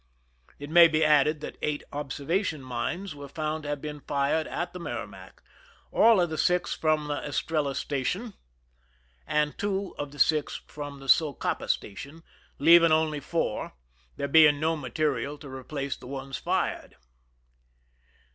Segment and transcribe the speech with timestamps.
[0.57, 4.47] It may be added that eight ob servation mines were found to have been fired
[4.47, 5.43] at the Merrimac
[5.91, 8.33] —all of the six from the Estrella station,
[9.27, 12.23] and two of the six from the Socapa station,
[12.57, 13.73] leaving only four,
[14.15, 16.95] there being no material to replace the ones fired.